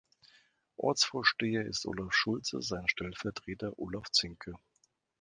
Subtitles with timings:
[0.77, 4.53] Ortsvorsteher ist Olaf Schulze, sein Stellvertreter Olaf Zinke.